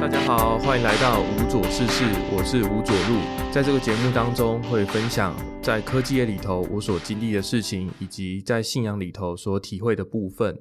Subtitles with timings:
[0.00, 3.52] 大家好，欢迎来到无左事事，我是无左路。
[3.52, 10.58] 在这个节目当中，会分享在科技业里头我所经历的事情，以及在信仰里头所体会的部分。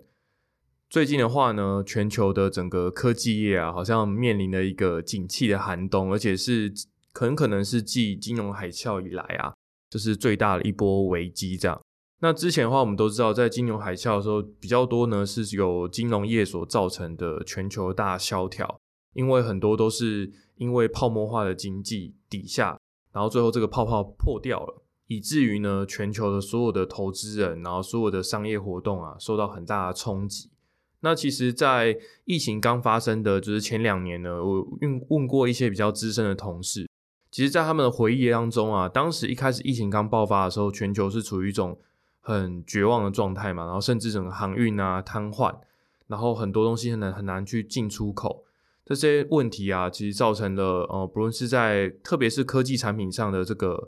[0.89, 6.69] 最近的话呢，全球的整个科技业啊，好像面临了一个景气的寒冬，而且是
[7.13, 9.53] 很可能是继金融海啸以来啊，
[9.89, 11.55] 就是最大的一波危机。
[11.55, 11.81] 这样，
[12.19, 18.81] 那之前的话，我们都知道，在金融海啸的时候，比较多呢是由金融业所造成的全球大萧条，
[19.13, 22.79] 因为很多都是因为泡沫化的经济底下，
[23.11, 30.49] 然后最后这个泡泡破掉了，以至于呢，全球的所有的投资人，然后所有的商业活动啊，受到很大的冲击。
[31.01, 36.89] 那其实，在疫情刚发生的就是前两年呢，我问问过一些比较资深的同事，
[37.31, 41.79] 其实，在他们的回忆当中啊，当时一开始疫情刚爆发的时候，全球是处于一种
[42.19, 45.55] 很绝望的状态嘛，然后甚至整个航运啊瘫痪，
[46.07, 48.43] 然后很多东西很难很难去进出口，
[48.95, 53.87] 这些问题啊，其实造成了呃，不论是在特别是科技产品上的这个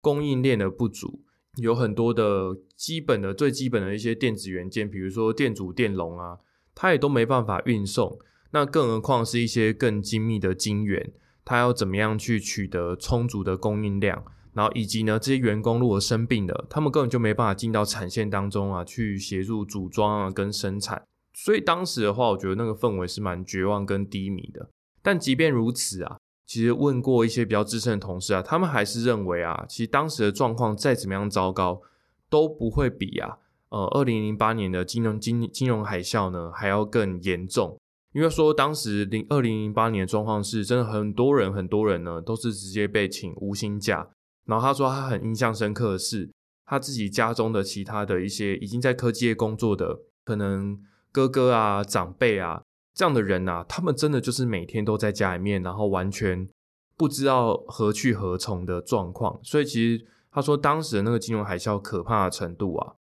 [0.00, 1.20] 供应链的不足。
[1.56, 6.38] 有很多的基本的最基本的一些电子元件，比如说电阻、电容啊。
[6.74, 8.18] 它也都没办法运送，
[8.52, 11.12] 那更何况是一些更精密的晶圆，
[11.44, 14.24] 它要怎么样去取得充足的供应量？
[14.54, 21.02] 然后以及呢，这些员工如果生病了，他们根本就没办法进到产线当中啊，去协助组装啊跟生产。
[21.34, 24.68] 所以当时的话，我觉得那个氛围是蛮绝望跟低迷的。
[25.02, 31.82] 但即便如此啊，其实问过一些比较资深的同事啊，他们还是认为啊，其实当时的状况再怎么样糟糕，
[32.28, 33.38] 都不会比啊。
[33.70, 37.80] 呃，二零零八年的金融金金融海啸呢，还要更严重，
[38.12, 44.10] 因为说当时零二零零八年的状况是真的很多人很多人呢都是直接被请无薪假，
[44.44, 46.30] 然后他说他很印象深刻的是
[46.66, 50.78] 他自己家中的其他的一些已经在科技业工作的可能
[51.12, 56.48] 哥哥啊长辈啊这样的人呐，他们真的就是每天都在家里面，然后完全
[56.96, 62.94] 不知道何去何从的状况，所以其实他说当时的那个金融海啸可怕的程度啊。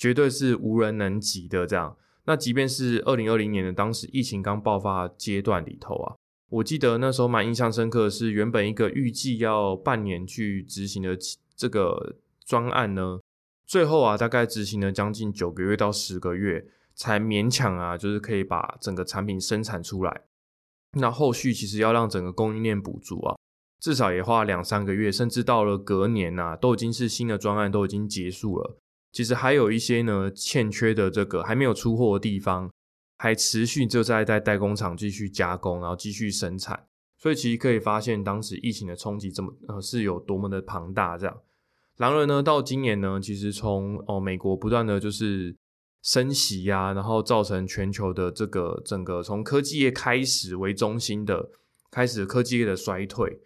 [0.00, 1.66] 绝对是无人能及的。
[1.66, 6.14] 这样，那即便是二零二零年的当时疫情刚爆发阶段里头啊，
[6.50, 11.18] 我记得那时候蛮印象深刻的是，原本一个预计要半年去执行的
[11.56, 12.14] 这个
[12.46, 13.18] 专案呢，
[13.66, 16.64] 最后啊大概执行了将近九个月到十个月，
[16.98, 20.24] 才勉强啊就是可以把整个产品生产出来。
[20.98, 23.36] 那后续其实要让整个供应链补足啊，
[23.80, 28.78] 至少也花两三个月，甚至到了隔年呐，都已经是新的专案都已经结束了。
[29.12, 32.70] 其实还有一些呢欠缺的这个还没有出货的地方，
[33.18, 36.86] 还持续就在在代工厂继续加工，然后继续生产。
[37.18, 41.18] 所以其实可以发现，当时疫情的冲击这么呃是有多么的庞大。
[41.18, 41.36] 这样，
[41.96, 45.54] 然而呢，到今年呢，其实从哦美国不断的就是
[46.08, 51.50] 升息呀，然后造成全球的这个整个从科技业开始为中心的
[51.90, 53.40] 开始科技业的衰退，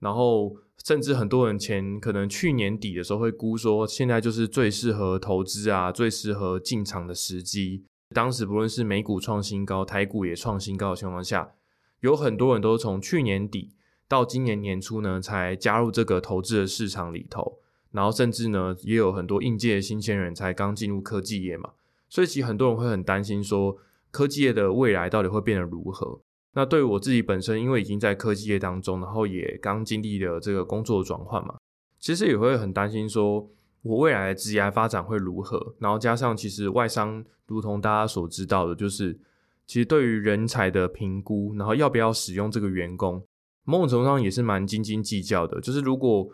[0.00, 0.56] 然后。
[0.86, 7.84] 甚至很多人前可能去年底的时候会估说，现在就是最适合投资啊，最适合进场的时机。
[8.14, 11.50] 当时不论是美股创新高，台股也创新高的情况下，
[12.00, 13.72] 有很多人都从去年底
[14.06, 17.58] 到今年年初呢，才加入这个投资的市场里头。
[17.90, 21.72] 然后甚至呢，也有很多应届的新鲜人才刚进入科技业嘛，
[22.08, 23.76] 所以其实很多人会很担心说，
[24.10, 26.20] 科技业的未来到底会变得如何？
[26.54, 31.56] 那对于我自己本身，因为已经在科技业当中，然后也刚经历了这个工作转换嘛，
[32.00, 33.48] 其实也会很担心说，
[33.82, 35.74] 我未来的职业发展会如何？
[35.78, 39.16] 然后加上其实外商，如同大家所知道的，就是
[39.66, 43.22] 其实对于人才的评估，然后要不要使用这个员工，
[43.64, 45.60] 某种程度上也是蛮斤斤计较的。
[45.60, 46.26] 就是如果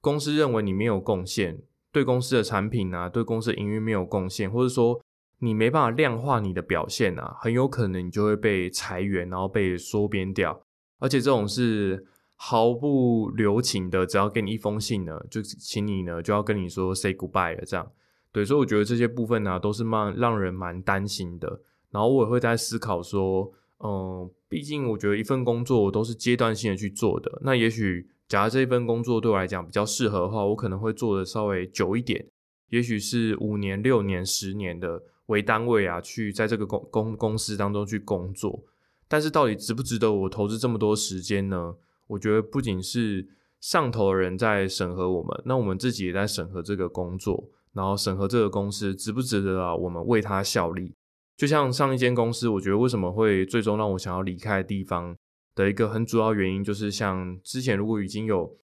[0.00, 1.56] 公司认为你没有贡献，
[1.92, 5.00] 对公司的产品啊，对公司的营运没有贡献，或者说。
[5.42, 10.62] 你没办法量化你的表现啊，很有可能你就会被裁员，然后被缩编掉，
[10.98, 12.06] 而且这种是
[12.36, 17.90] 毫不留情的，只要给你一封信呢，就请你呢就要跟你说 say goodbye 了，这样。
[18.30, 21.62] 对，所以我觉得这些部分呢都是蛮让人蛮担心的。
[21.90, 32.26] 然后我也会在思考说，嗯，毕竟我觉得一份工作我都是阶段性的去做的，那也许假如这一份工作对我来讲比较适合的话，我可能会做的稍微久一点，
[32.68, 35.02] 也许是五年、六年、十年的。
[35.30, 38.64] 为单位啊，去在这个公公公司当中去工作，
[39.06, 41.76] 但是到底值不值得我投资这么多时间呢？
[42.08, 43.28] 我觉得不仅是
[43.60, 49.76] 上头的人在审核我们，那我们自己也在审核这个工作，然后审核这个公司值不值得啊？
[49.76, 50.92] 我们为他效力。
[51.36, 55.16] 就像上一间公司，我觉得为什么会最终让我想要离开的地方
[55.54, 58.58] 的一个很主要原因，就是像之前如果已经有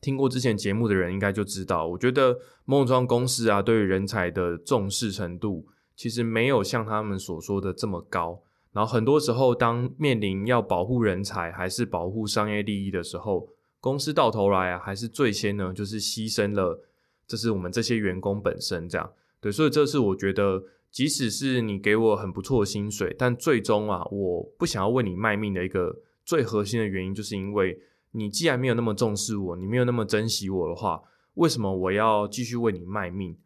[0.00, 5.68] 听过之前节目的人，应该就知道，我觉得某种公司啊，对于人才的重视程度。
[6.02, 16.82] 其实没有像他们所说的这么高，然后很多时候，当面临要保护人才还是保护商业利益的时候，公司到头来啊，还是最先呢，就是牺牲了，
[17.28, 19.12] 这是我们这些员工本身这样。
[19.40, 27.78] 对，所以这是我觉得，即使是你给我很不错的薪水，但最终啊，我不想要为你卖命的一个最核心的原因，就是因为
[28.10, 31.00] 你既然没有那么重视我，你没有那么珍惜我的话，
[31.34, 33.36] 为什么我要继续为你卖命？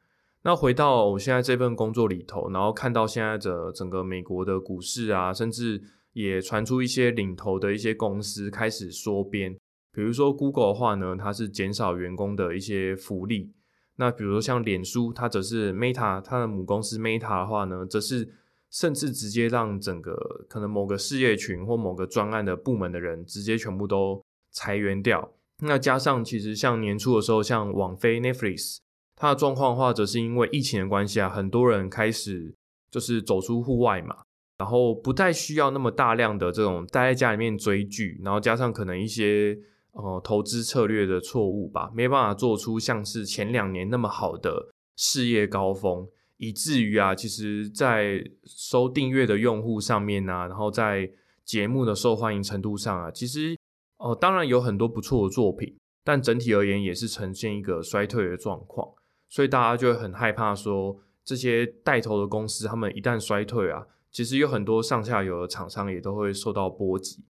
[0.47, 5.83] 那回到我现在这份工作里头，然后看到现在的整个美国的股市啊，甚至
[6.13, 9.59] 也传出一些领头的一些公司开始缩编，
[9.93, 13.51] 比如说 Google 的话呢，它是减少员工的一些福利；
[13.97, 18.33] 那比如说像脸书，它则是 Meta，它的母公司 Meta 的话呢，则是
[18.71, 25.33] 甚至直接让整个可能某个事业群或某个专案的部门的人直接全部都裁员掉。
[25.65, 28.77] 那加上其实像年初的时候，像网飞 Netflix。
[29.17, 32.55] 它的状况的话，则是因为疫情的关系啊，很多人开始
[32.91, 34.15] 就是走出户外嘛，
[34.59, 39.59] 然后不再需要那么大量的这种待在家里面追剧，然后加上可能一些
[39.93, 51.11] 呃投资策略的错误吧，没办法做出像是前两年那么好的事业高峰，以至于啊，其实在收订阅的用户上面呢，然后在
[51.43, 53.57] 节目的受欢迎程度上啊，其实
[53.97, 55.75] 哦，当然有很多不错的作品，
[56.05, 58.87] 但整体而言也是呈现一个衰退的状况。
[59.29, 67.25] 所以大家就会很害怕，说这些带头的公司，他们一旦衰退啊，其实有很多上下游的厂商也都会受到波及。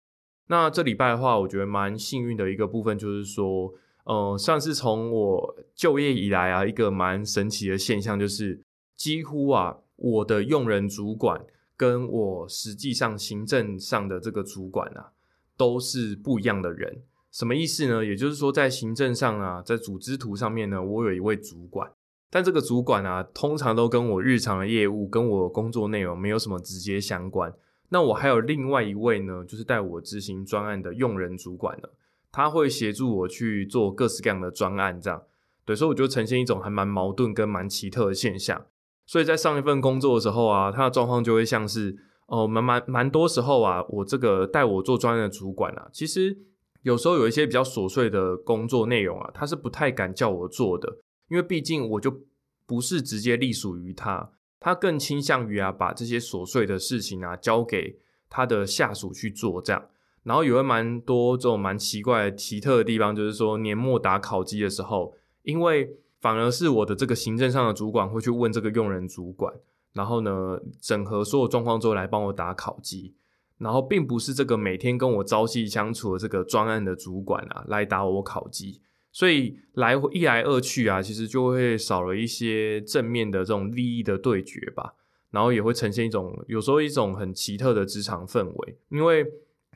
[0.47, 8.62] 那这礼拜的话，我觉得蛮幸运的一个部分就是说，呃，算是从我就业以来啊，一个蛮神奇的现象，就是
[8.95, 11.44] 几乎啊，我的用人主管
[11.75, 15.13] 跟我实际上行政上的这个主管啊，
[15.57, 17.01] 都是不一样的人。
[17.35, 18.05] 什么意思呢？
[18.05, 21.91] 也就是说，在行政上啊，在组织图上面呢，我有一位主管，
[22.29, 27.53] 但这个主管啊，通常都跟我日常的业务、跟我工作内容没有什么直接相关。
[27.89, 31.89] 那我还有另外一位呢，就是带我执行专案的用人主管呢，
[32.31, 35.21] 他会协助我去做各式各样的专案，这样
[35.65, 38.65] 对，所以我就呈现一种还蛮矛盾跟蛮奇特的现象。
[39.05, 41.97] 所以在上一份工作的时候啊，他的状况就会像是
[42.27, 46.38] 哦，蛮蛮蛮多时候啊，我这个带我做专案的主管啊，其实。
[46.85, 50.99] 有时候有一些比较琐碎的工作内容啊，他是不太敢叫我做的，
[51.29, 52.21] 因为毕竟我就
[52.67, 54.29] 不是直接隶属于他，
[54.59, 57.97] 他更倾向于啊把这些琐碎的事情啊交给
[58.29, 59.87] 他的下属去做这样。
[60.21, 69.51] 然后有蛮多这种蛮奇怪、奇特的地方，就是说年末打考绩的时候，因为反而是我的这个行政上的主管会去问这个用人主管，
[69.93, 73.15] 然后呢整合所有状况之后来帮我打考绩。
[73.57, 78.81] 然后并不是这个每天跟我朝夕相处的这个专案的主管啊来打我考绩，
[79.13, 84.93] 所以来回一来二去啊，其实就会少了一些正面的这种利益的对决吧。
[85.31, 89.25] 然后也会呈现一种有时候一种很奇特的职场氛围，因为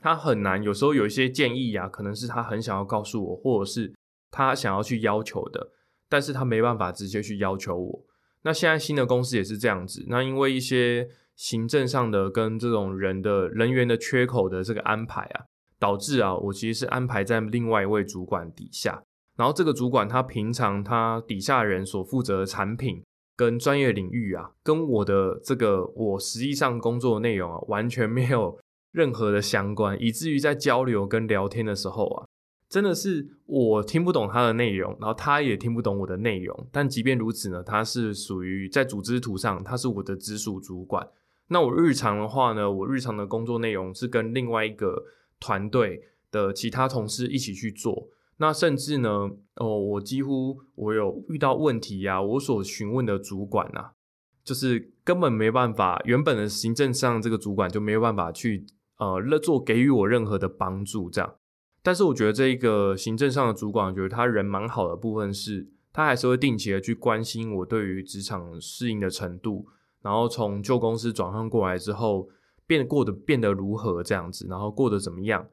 [0.01, 3.93] 他很难有时候有一些建议啊，可能是他很想要告诉我，或者是
[4.29, 5.71] 他想要去要求的，
[6.09, 8.05] 但是他没办法直接去要求我。
[8.41, 11.09] 那现在新的公司也是这样子，那因为一些。
[11.39, 15.45] 行政上的跟这种人的人员的缺口的这个安排啊，
[15.79, 19.01] 导致啊，我其实是安排在另外一位主管底下。
[19.37, 23.01] 然后这个主管他平常他底下人所负责的产品
[23.37, 28.59] 跟专业领域啊，跟我的这个我实际上工作的内容啊，完全没有
[28.91, 32.27] 任何的相关，以至于在交流跟聊天的时候啊，
[32.67, 36.67] 真的是我听不懂他的内容，然后他也听不懂我的内容。
[36.69, 41.07] 但即便如此呢，他是属于在组织图上，他是我的直属主管。
[41.49, 45.05] 那我日常的话呢，我日常的工作内容是跟另外一个
[45.39, 48.09] 团队的其他同事一起去做。
[48.37, 53.91] 那甚至呢，哦，我几乎我有遇到问题呀，我所询问的主管啊，
[54.45, 58.65] 就是根本没办法，原本的行政上这个主管就没有办法去
[58.97, 61.35] 呃做给予我任何的帮助这样。
[61.81, 69.67] 但是我觉得这一个行政上的主管，我觉得他人蛮好的部分是，他还是会定期的去关心我对于职场适应的程度。
[70.01, 72.29] 然后从旧公司转换过来之后，
[72.65, 75.47] 变过得变得如何这样子，然后过得怎么样？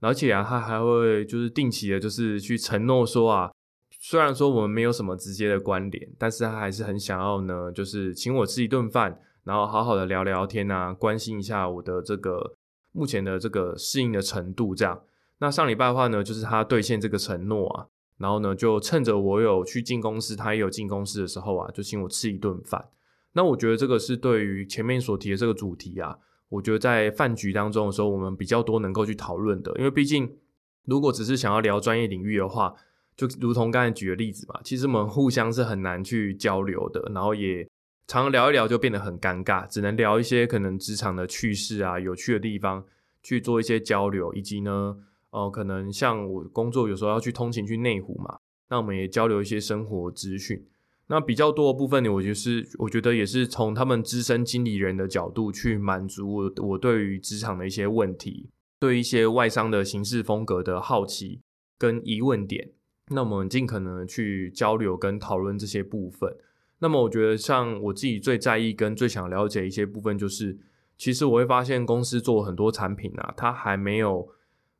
[0.00, 3.50] 而且啊，他还会就是定期的，就是去承诺说啊，
[3.90, 12.54] 虽然说我们没有什么直接的关联，但是他还是很想要呢，就是请我吃一顿饭，然后好好的聊聊天啊，关心一下我的这个
[12.92, 15.02] 目前的这个适应的程度这样。
[15.40, 22.88] 那上礼拜的话呢，就是他兑现这个承诺啊，然后呢，就趁着我有去进公司，他也有进公司的时候啊，就请我吃一顿饭。
[23.32, 26.18] 那我觉得这个是对于前面所提的这个主题啊，
[26.48, 29.72] 我觉得在饭局当中的时候，我们比较多能够去讨论的。
[29.78, 30.36] 因为毕竟，
[30.84, 32.74] 如果只是想要聊专业领域的话，
[33.16, 37.68] 就如同刚才举的例子嘛，其实我们互相是很难去交流的，然后也
[38.08, 42.84] 常聊一聊就变得很尴尬，只能聊一些可能职场的趣事啊、有趣的地方
[43.22, 44.96] 去做一些交流，以及呢，
[45.30, 50.66] 呃，可能像我工作有时候要去通勤去内湖嘛，那我们也交流一些生活资讯。
[51.12, 58.48] 那比较多的部分呢，我就是我觉得也是从他们资深经理人的角度去满足我我对于职场的一些问题，
[58.78, 61.40] 对一些外商的行事风格的好奇
[61.76, 62.70] 跟疑问点。
[63.08, 66.32] 那我们尽可能去交流跟讨论这些部分。
[66.78, 70.56] 那么我觉得像我自己最在意跟最想了解一些部分，就是
[70.96, 74.28] 其实我会发现公司做很多产品啊，它还没有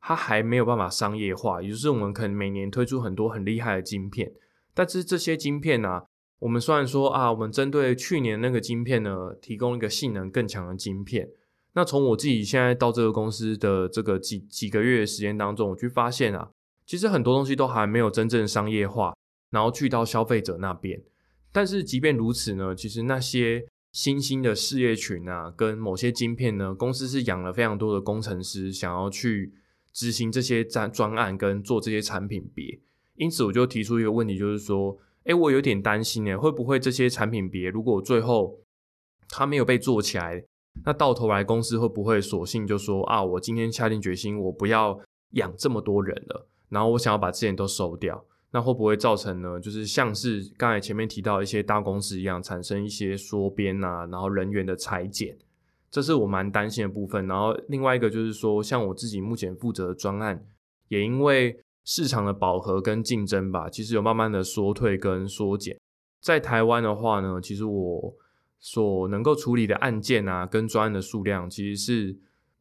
[0.01, 4.33] 它还没有办法商业化，也就是我们可能每年推出很多很厉害的晶片，
[4.73, 6.03] 但是这些晶片呢？
[6.41, 11.29] 我们虽然说啊，我们针对去年那个晶片呢，提供一个性能更强的晶片。
[11.75, 16.51] 那从我自己现在到这个公司的这个几几个月时间当中，我去发现啊，
[16.87, 19.15] 其实很多东西都还没有真正商业化，
[19.51, 21.01] 然后去到消费者那边。
[21.53, 29.53] 但是即便如此呢，其实那些新兴的事业群啊，跟某些晶片呢，公司是养了非常多的工程师，想要去
[29.93, 32.81] 执行这些专专案跟做这些产品别。
[33.17, 34.97] 因此，我就提出一个问题，就是说。
[35.31, 38.59] 哎，我有点担心哎，会不会这些产品别如果最后
[39.29, 40.43] 它没有被做起来，
[40.85, 44.99] 那到头来公司会不会索性就说啊，我今天下定决心，我不要
[45.35, 49.61] 养这么多人了，然后我想要把这些都收掉，那会不会造成呢？
[49.61, 55.39] 就是像是刚才前面提到一些大公司一样，产生一些缩编啊，然后人员的裁减，
[55.93, 57.29] 这是我蛮担心的部分。
[57.29, 60.45] 然后另外一个就是说，像我自己目前负责的专案，
[60.89, 61.60] 也因为。
[61.85, 65.79] 市场的饱和跟竞争吧，其实有慢慢的缩退跟缩减。
[66.21, 68.15] 在台湾的话呢，其实我
[68.59, 72.19] 所能够处理的案件啊，跟专案的数量，其实是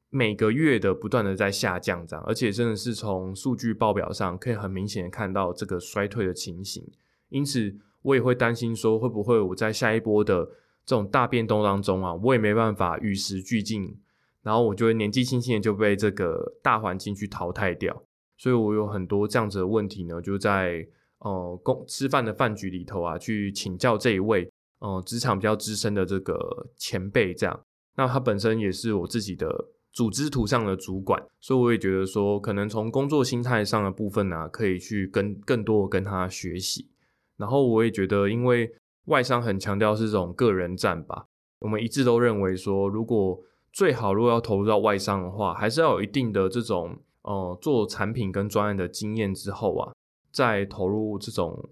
[0.09, 6.89] 每个月的不断的在下降，这样，而且真的是从数据报表上可以很明显的看到这个衰退的情形。
[7.27, 10.45] 因此，我也会担心说，会不会我在下一波的
[10.85, 13.99] 这种大变动当中啊，我也没办法与时俱进，
[14.41, 18.03] 然后我就会年纪轻轻的就被这个大环境去淘汰掉。
[18.39, 20.87] 所以我有很多这样子的问题呢，就在
[21.19, 27.59] 呃公吃饭的饭局里头啊，去请教这一位呃职场比较资深的这个前辈，这样。
[27.97, 36.89] 那他本身也是我自己的组织图上的主管，所以我也觉得说，可能从工作心态上的部分呢，可以去跟更多跟他学习。
[37.35, 38.71] 然后我也觉得，因为
[39.07, 41.25] 外商很强调是这种个人战吧，
[41.59, 43.37] 我们一致都认为说，如果
[43.73, 46.97] 最好如果要投入到外商的话，还是要有一定的这种。
[47.29, 49.93] 呃，做产品跟专业的经验之后啊，
[50.31, 51.63] 再投入这种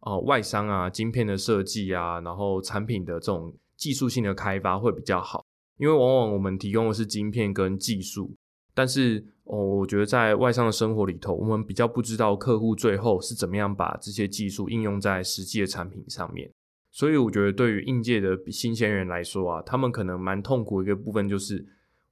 [0.00, 5.44] 呃外商啊晶片的设计啊，然后产品的这种技术性的开发会比较好。
[5.78, 8.34] 因为往往我们提供的是晶片跟技术，
[8.74, 16.50] 但是哦，我觉得在外商的生活里头，我们比较不知道客户最后是怎么样把这些技术应用在实际的产品上面。
[16.90, 21.64] 所以我觉得对于应届的新鲜人来说啊，他们可能蛮痛苦一个部分就是。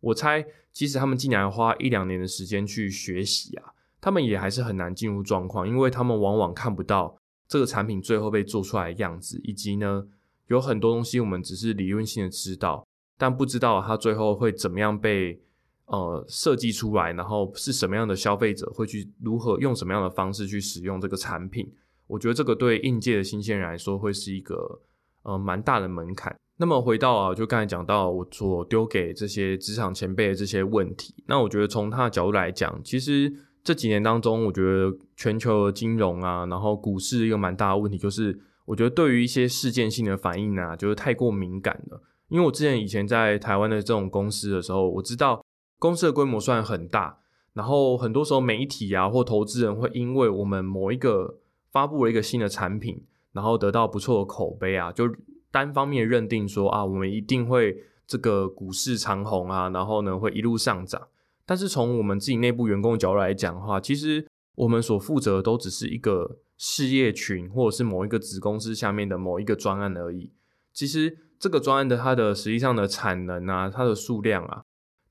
[0.02, 7.16] 我猜，即使他们竟然花一两年的时间去学习啊，他们也还是很难进入状况，因为他们往往看不到
[7.49, 10.04] 这个产品最后被做出来的样子，以及呢，
[10.49, 12.85] 有很多东西我们只是理论性的知道，
[13.16, 15.40] 但不知道它最后会怎么样被
[15.87, 21.73] 呃设计出来，然后是什么样的消费者会去如何用什么样的方式去使用这个产品。
[22.09, 24.80] 我觉得这个对应届的新鲜人来说会是一个
[25.23, 26.35] 呃蛮大的门槛。
[26.62, 33.33] 那么回到啊，就刚才讲到我所丢给这些职场前辈的这些问题，那我觉得从他的角度来讲，其实
[33.64, 42.00] 这几年当中，我觉得全球的金融啊，然后股市一个蛮大的问题，就是我觉得对于一些事件性的反应啊，就是太过敏感了。
[42.28, 45.45] 因为我之前以前在台湾的这种公司的时候，我知道
[45.81, 47.19] 公司的规模算很大，
[47.54, 51.40] 然后很多时候媒体啊或投资人会因为我们某一个
[51.73, 53.02] 发布了一个新的产品，
[53.33, 55.12] 然后得到不错的口碑啊，就。
[55.52, 61.09] 单方面认定说啊，我们一定会这个股市长红啊，然后呢会一路上涨。
[61.44, 70.32] 但是从我们自己内部员工的角度来讲的话，其实我们所负责的都只是一个事业群，或者是某一个子公司下面的某一个专案而已。
[70.73, 74.62] 其实这个专案的它的实际上的产能啊，它的数量啊，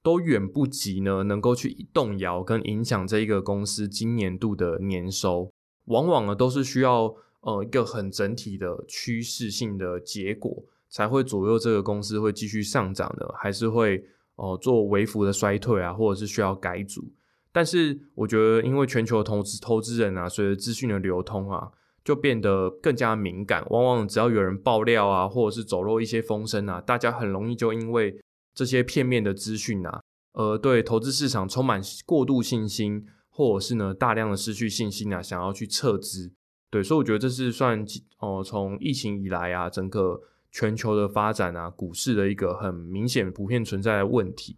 [0.01, 5.51] 都远不及呢能够去动摇跟影响这一个公司今年度的年收。
[5.85, 7.15] 往往呢都是需要。
[7.41, 14.05] 呃，一个很整体的趋势性的结果，才会左右这个公司会继续上涨的，还是会
[14.35, 17.03] 哦做微幅的衰退啊，或者是需要改组。
[17.51, 21.71] 但是我觉得，因为全球投资投资人啊，随着资讯的流通啊，
[22.03, 23.65] 就变得更加敏感。
[23.69, 28.21] 往往只要有人爆料啊，或者是走漏一些风声啊，大家很容易就因为
[28.53, 30.01] 这些片面的资讯啊，
[30.33, 36.31] 而对投资市场充满过度信心，或者是呢大量的失去信心啊，想要去撤资。
[36.71, 37.85] 对，所以我觉得这是算
[38.19, 44.55] 哦，从疫情以来啊，整个全球的发展啊，股市的一个很明显普遍存在的问题。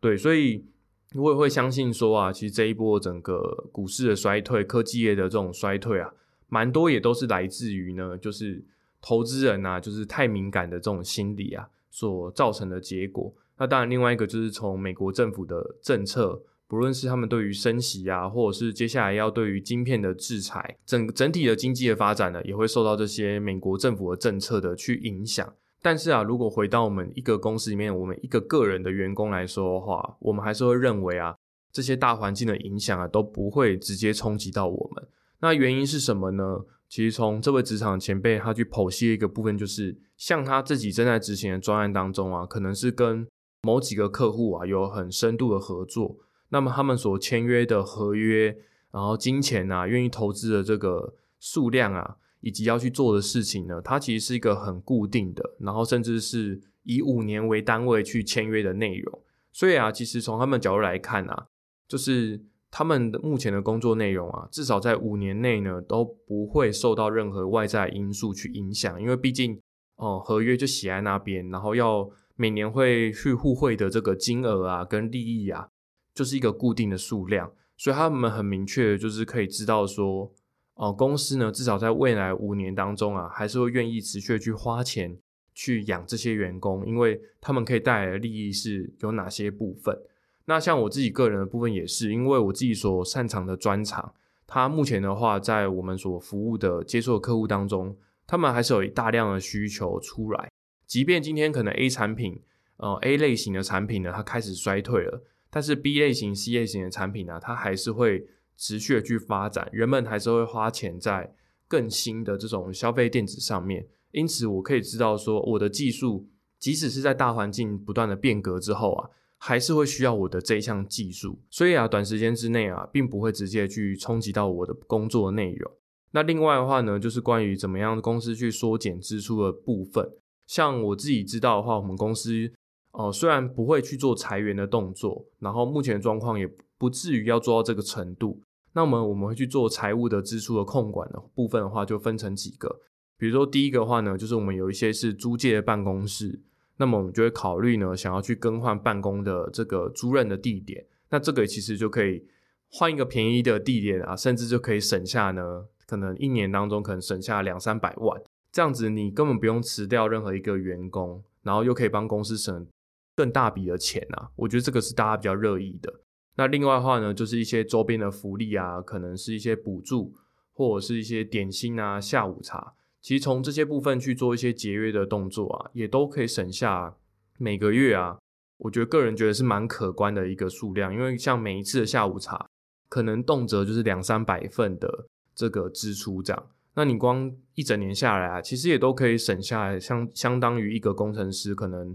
[0.00, 0.66] 对，所以
[1.14, 6.12] 我也会相信说啊，其实这一波整个股市的衰退，科技业的这种衰退啊，
[6.48, 8.64] 蛮多也都是来自于呢，就是
[9.00, 13.32] 投资人啊，就是太敏感的这种心理啊，所造成的结果。
[13.56, 16.42] 那当然，另外一个就是从美国政府的政策。
[16.72, 25.52] 不论是他们对于升息啊，或者是接下来要对于晶片的制裁，整整体的经济的发展呢，也会受到这些美国政府的政策的去影响。
[25.82, 31.36] 但是啊，如果回到我们一个公司里面，我们一个个人的员工来说的话，我们还是会认为啊，
[31.70, 35.06] 这些大环境的影响啊，都不会直接冲击到我们。
[35.40, 36.60] 那原因是什么呢？
[36.88, 43.26] 其实从这位职场前辈他去剖析一个部分，就是像他自己正在执行的专案当中啊，可能是跟
[43.60, 46.16] 某几个客户啊有很深度的合作。
[46.52, 48.54] 那么他们所签约的合约，
[48.90, 59.22] 然后金钱啊，愿意投资的这个数量啊，以及要去做的事情呢，它其实是一个很固定的，然后甚至是以五年为单位去签约的内容。
[59.50, 61.46] 所以啊，其实从他们角度来看啊，
[61.88, 62.38] 就是
[62.70, 69.58] 他们目前的工作内容啊，至少在五年内呢，都不会受到任何外在因素去影响，因为毕竟
[69.96, 75.68] 哦，合约就写在那边，然后要每年会去互惠的这个金额啊，跟利益啊。
[76.14, 80.32] 就是一个固定的数量，所以他们很明确就是可以知道说，
[80.74, 85.18] 哦，公司呢至少在未来五年当中啊，还是会愿意持续去花钱
[85.54, 89.98] 去养这些员工，因为他们可以带来的利益是有哪些部分。
[90.44, 94.12] 那像我自己个人的部分也是，因为我自己所擅长的专长，
[94.46, 100.50] 它目前的话在我们所服务的接触的客户当中，他们还是有一大量的需求出来，
[100.86, 102.42] 即便今天可能 A 产品，
[102.78, 105.22] 呃 A 类型的产品呢，它开始衰退了。
[105.54, 111.34] 但是 B 类型、C 类型的产品呢，它还是会持续的去发展，人们还是会花钱在
[111.68, 113.86] 更新的这种消费电子上面。
[114.12, 116.26] 因此，我可以知道说，我的技术
[116.58, 121.38] 即使是在大环境不断的变革之后啊，还是会需要我的这一项技术。
[121.50, 125.70] 所以啊，短时间之内啊，并不会直接去冲击到我的工作内容。
[126.12, 130.10] 那另外的话呢，就是关于怎么样公司去缩减支出的部分，
[130.46, 132.50] 像我自己知道的话，我们公司。
[132.92, 138.40] 哦，虽然不会去做裁员的动作，然后目前的状况也不至于要做到这个程度。
[138.74, 142.80] 那么我们会去做财务的支出的控管的部分的话，就分成几个。
[143.18, 146.40] 比如说第一个话呢，就是我们有一些是租借的办公室，
[146.78, 150.84] 那么我们就会考虑呢，想要去更换办公的这个租赁的地点。
[151.10, 152.26] 那这个其实就可以
[152.68, 158.20] 换一个便宜的地点啊，甚至就可以省下呢，可能一年当中可能省下两三百万。
[158.50, 162.66] 这样子你根本不用辞掉任何一个员工，然后又可以帮公司省。
[163.14, 166.00] 更大笔的钱啊，我觉得这个是大家比较热议的。
[166.36, 170.14] 那另外的话呢，就是一些周边的福利啊，可能是一些补助，
[170.52, 172.72] 或者是一些点心啊、下午茶。
[173.02, 176.96] 其实从这些部分去做一些节约的动作啊，也都可以省下
[177.38, 178.18] 每个月啊，
[178.56, 180.94] 我觉得个人觉得是蛮可观的一个数量。
[180.94, 182.46] 因为像每一次的下午茶，
[182.88, 186.46] 可能动辄就是两三百份的这个支出这样。
[186.74, 191.94] 那你光一整年下来啊，其实也都可以省下来，相相当于一个工程师可能。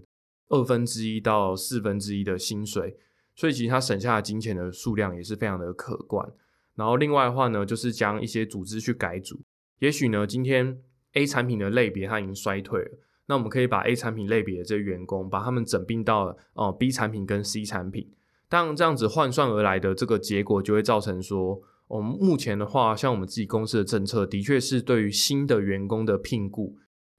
[0.49, 2.95] 二分之一到四分之一的薪水，
[3.35, 6.27] 所以其实他省下的金钱的数量也是非常的可观。
[6.75, 9.41] 然后另外的话呢，就是将一些组织去改组。
[9.79, 10.79] 也许呢，今天
[11.13, 12.91] A 产品的类别它已经衰退了，
[13.25, 18.11] 那我们可以把 A 产品类别的这些员工，把他们整并到哦 B 产品跟 C 产品。
[18.47, 26.77] 当这样子换算而来的这个结果，就会造成说，我们目前的话，像我们自己公司的政策，的确是对于新的员工的聘雇。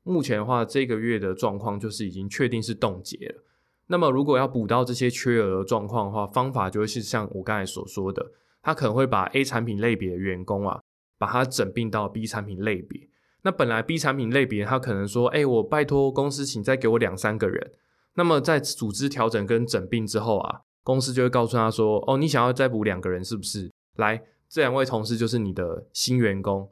[0.08, 3.44] 目前的话，这个月的状况就是已经确定是冻结了。
[3.88, 10.80] 那么，如果要补到这些缺额的状况的话，方法就是像我刚才所说的，他可能会把 A 产品类别的员工啊，
[11.18, 13.08] 把它整并到 B 产品类别。
[13.42, 17.72] 那本来 B 产品类别，他可能说，哎，我拜托公司，请再给我两三个人。
[18.14, 23.70] 那么在组织调整跟整并之后啊，公司就会告诉他说，哦，你想要再补两个人是不是？
[23.96, 26.68] 来，这两位同事就是你的新员工。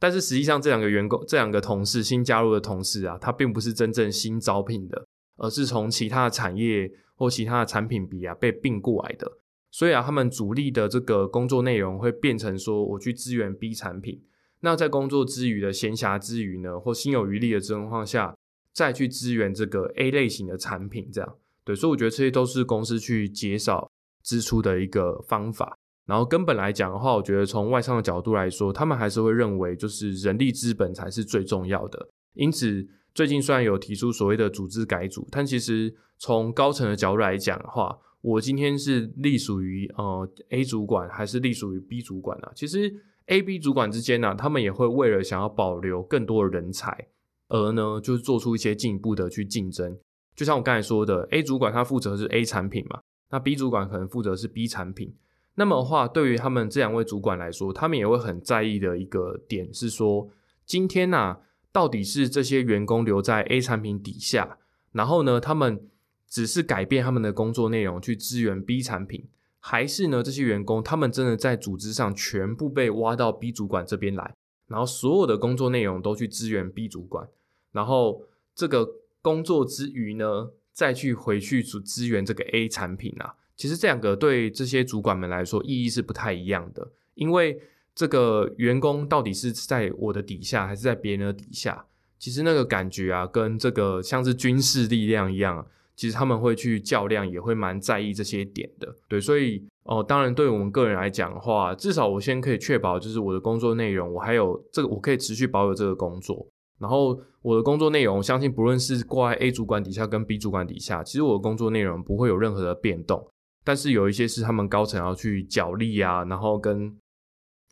[0.00, 5.06] 但是实际上，这两个员工、这两个同事新加入的同事啊，他并不是真正新招聘的，
[5.36, 9.38] 而是从其他的产业或其他的产品比啊被并过来的。
[9.70, 14.22] 所以啊，他们主力的这个工作内容会变成说，我去支援 B 产品。
[14.60, 18.36] 那在工作之余的闲暇之余呢，或心有余力的情况下，
[18.72, 21.76] 再去支援这个 A 类型的产品，这样对。
[21.76, 23.90] 所以我觉得这些都是公司去减少
[24.22, 25.76] 支出的一个方法。
[26.08, 32.08] 然后根本来讲的话，我觉得从外商的角度来说，他们还是会认为就是人力资本才是最重要的。
[32.32, 42.48] 因此，最近虽然有提出所谓的组织改组，但其实从高层的角度来讲的话，我今天是隶属于呃 A 主管还是隶属于 B 主管呢？
[42.54, 42.90] 其实
[43.26, 47.08] A、B 主管之间呢，他们也会为了想要保留更多的人才，
[47.48, 49.94] 而呢就是做出一些进一步的去竞争。
[50.34, 52.98] 就像我刚才说的，A 主管他负责是 A 产品嘛，
[53.30, 55.14] 那 B 主管可能负责是 B 产品。
[55.58, 60.30] 那么的话，对于他们这两位主管来说，他们也会很在意的一个点是说，
[60.64, 61.38] 今天呐，
[61.72, 64.58] 到底是这些员工留在 A 产品底下，
[64.92, 65.88] 然后呢，他们
[66.28, 69.26] 只是改变他们的工作内容去支援 B 产品，
[69.58, 74.32] 还是呢，这些员工他们真的在组织上全部被挖到 B 主管这边来，
[74.68, 77.28] 然后所有的工作内容都去支援 B 主管，
[77.72, 78.22] 然后
[78.54, 78.88] 这个
[79.20, 83.34] 工作之余呢，再去回去组支援这个 A 产品啊。
[83.58, 87.60] 其实这两个对这些主管们来说意义是不太一样的，因为
[87.92, 91.84] 这个员工到底是在我的底下还是在别人的底下，
[92.18, 95.66] 其实那个感觉啊，跟这个像是军事力量一样，
[95.96, 98.94] 其实他们会去较量，也会蛮在意这些点的。
[99.08, 106.46] 对，所以哦，当然对我们个人来讲的话，至少我先可以确保，就是我的工作内容，我还有这个，我可以持续保有这个工作。
[106.78, 113.26] 然后我的工作内容，相信不论是挂在 A 主管底下跟 B 主管底下，其实我的工作内容不会有任何的变动。
[113.68, 116.96] 但是有一些是他们高层要去角力啊，然后跟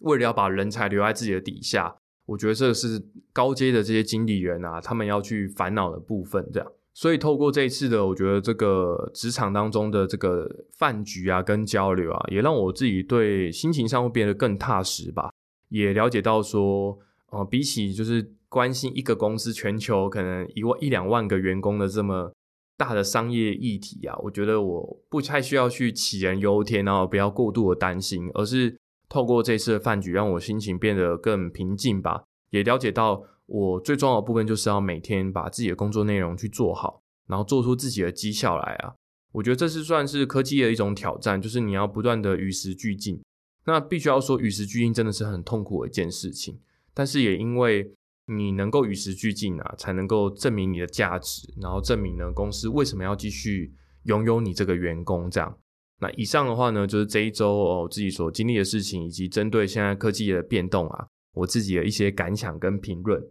[0.02, 6.46] 为了要把人才留在自己的底下，我觉得这是高阶的这些经理人啊，他们要去烦恼的部分。
[6.52, 15.30] 这样，所以透过这一次的，我觉得这个职场当中的这个饭局啊，跟交流啊，也让我自己对心情上会变得更踏实吧。
[15.70, 16.98] 也了解到说，
[17.30, 22.30] 呃，比起就是关心一个公司全球可能一万一两万个员工的这么。
[22.76, 32.24] 大的商业议题啊，我觉得我不太需要去杞人忧天，然后不要过度的担心，而是透过这次的饭局，让我心情变得更平静吧。
[32.50, 38.94] 也了解到我最重要的部分就是要每天把自己的工作内容去做好，然后做出自己的绩效来啊。
[39.32, 43.22] 我觉得这是算是科技的一种挑战，就是你要不断的与时俱进。
[43.64, 46.60] 那必须要说与时俱进真的是很痛苦的一件事情，
[46.92, 47.92] 但是也因为。
[48.26, 53.72] 你能够与时俱进啊，才能够证明你的价值，然后证明呢公司为什么要继续
[54.04, 55.30] 拥有你这个员工。
[55.30, 55.56] 这样，
[56.00, 63.24] 那以上的话呢，就是这一周哦自己所经历的事情，以及针对现在科技的变动啊，我自己的一些感想跟评论。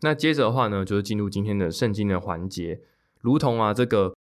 [0.00, 2.80] 那接着的话呢，就是进入今天的圣经的环节，
[3.20, 4.14] 如同啊这个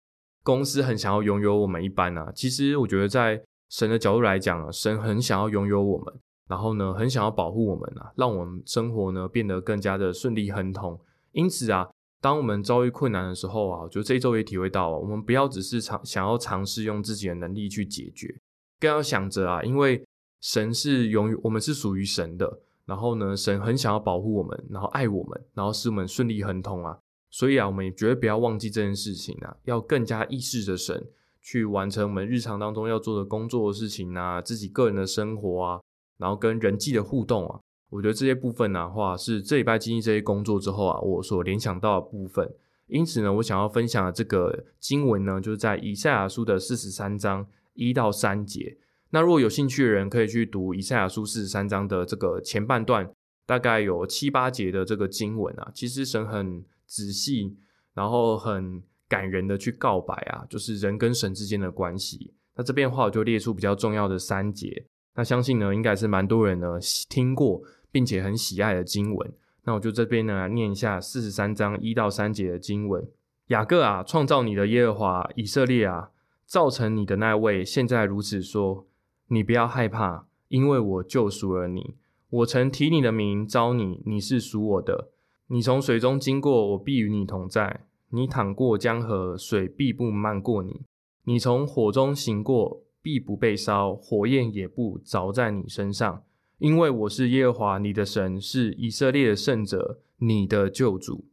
[0.42, 6.14] 公司很想要拥有我们一般啊，其实我觉得在神的角度来讲啊，神很想要拥有我们。
[6.48, 10.98] 然后呢，很想要保护我们啊，让我们生活呢变得更加的顺利亨通。
[11.32, 11.88] 因此啊，
[12.20, 18.40] 当我们遭遇困难的时候啊，就这一周也体会到，我们不要只是尝想要尝试用自己的能力去解决，
[18.78, 20.06] 更要想着啊，因为
[20.40, 22.60] 神是永远我们是属于神的。
[22.86, 26.96] 然后呢，神很想要保护我们，然后爱我们，然后使我们顺利亨通啊。
[27.30, 31.04] 所以啊，我们也绝对不要忘记这件事情啊，要更加意识着神，
[31.42, 35.80] 去完成我们日常当中要做的工作的事情啊，自己个人的生活啊。
[36.18, 42.54] 然后跟人际的互动啊，我觉得这些部分的话，是这礼拜经历这些工作之后啊，我所联想到的部分。
[42.88, 48.78] 因此呢，我想要分享的这个经文呢，就是在以赛亚书的四十三章一到三节。
[49.10, 53.10] 那如果有兴趣的人，可以去读以赛亚书四十三章的这个前半段，
[53.44, 55.70] 大概有七八节的这个经文啊。
[55.74, 57.56] 其实神很仔细，
[57.92, 62.34] 然后很感人的去告白啊，就是人跟神之间的关系。
[62.54, 64.86] 那这边的话，我就列出比较重要的三节。
[65.16, 69.32] 那相信呢，应该是蛮多人呢听过，并且很喜爱的经文。
[69.64, 73.04] 那我就这边呢念一下四十三章一到三节的经文：
[73.48, 76.10] 雅各啊，创造你的耶和华，以色列啊，
[76.44, 78.86] 造成你的那位，现在如此说：
[79.28, 81.94] 你不要害怕，因为我救赎了你。
[82.28, 85.08] 我曾提你的名招你，你是属我的。
[85.48, 90.82] 你从水中经过，我必与你同在；你淌过江河，水必不漫过你；
[91.24, 92.82] 你从火中行过。
[93.06, 96.24] 必不被烧，火焰也不着在你身上，
[96.58, 101.24] 因为我是耶和华你的神，是以色列的圣者，你的救主。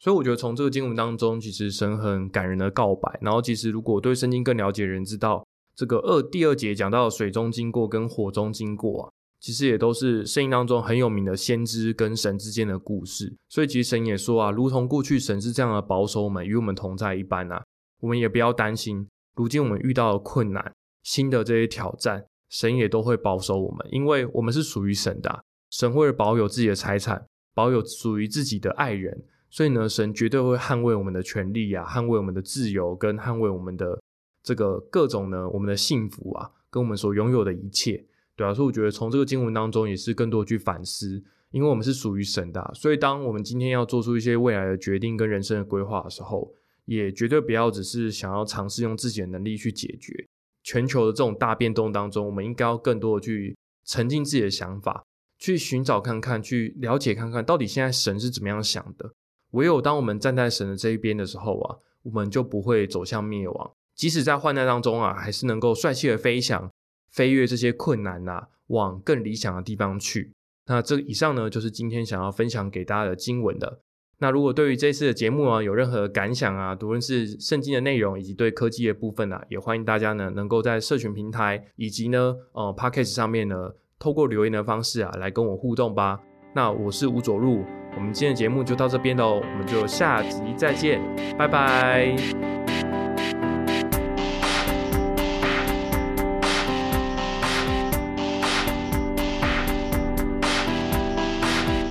[0.00, 3.16] 所以我觉得从这个经文当中，其实神很感人的告白。
[3.22, 13.36] 然后其实如果对圣经更了解的人知道，这个二第二节讲到水中经过跟火中经过啊，其实也都是圣经当中很有名的先知跟神之间的故事。
[13.48, 17.62] 所以其实神也说啊，如同过去神是这样的保守我们与我们同在一般啊，
[18.00, 20.72] 我们也不要担心，如今我们遇到的困难。
[21.02, 25.44] 新的这些挑战，神也都会保守我们，因为我们是属于神的。
[25.70, 34.00] 神会保有自己的财产，保有属于自己的爱人，所以呢，神绝对会捍卫我们的权利啊，捍卫我们的自由，跟捍卫我们的
[34.42, 38.52] 这个各种呢，我们的幸福啊，跟我们所拥有的一切，对啊。
[38.52, 46.52] 所以我觉得从这个经文当中也是更多去反思，因为我们是属于神的，所以当我们今天要做出一些未来的决定跟人生的规划的时候，
[46.86, 50.26] 也绝对不要只是想要尝试用自己的能力去解决。
[50.62, 55.04] 全球的这种大变动当中，我们应该要更多的去沉浸自己的想法，
[55.38, 59.12] 去寻找看看，去了解看看到底现在神是怎么样想的。
[59.52, 63.72] 唯有当我们站在神的这一边的时候啊，我们就不会走向灭亡。
[63.94, 66.70] 即使在患难当中啊，还是能够帅气的飞翔，
[67.10, 70.32] 飞越这些困难呐，往更理想的地方去。
[70.66, 73.80] 那这以上呢，就是今天想要分享给大家的经文的。
[74.20, 86.20] 那如果对于这次的节目啊，有任何感想啊，无论是圣经的内容，以及对科技的部分啊，也欢迎大家呢，能够在社群平台以及呢，呃 p o d c a s t 上面呢，透过留言的方式啊，来跟我互动吧。
[86.54, 87.64] 那我是吴佐路，
[87.96, 91.00] 我们今天的节目就到这边喽，我们就下集再见，
[91.38, 92.59] 拜拜。